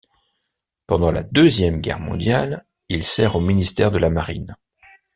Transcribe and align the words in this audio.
Pendant 0.87 1.11
la 1.11 1.21
deuxième 1.21 1.79
Guerre 1.79 1.99
mondiale, 1.99 2.65
il 2.89 3.03
sert 3.03 3.35
au 3.35 3.39
ministère 3.39 3.91
de 3.91 3.99
la 3.99 4.09
Marine. 4.09 4.55